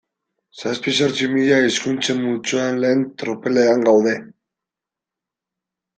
Zazpi-zortzi 0.59 1.27
mila 1.33 1.59
hizkuntzen 1.65 2.19
multzoan 2.23 2.81
lehen 2.85 3.07
tropelean 3.25 3.89
gaude. 3.89 4.19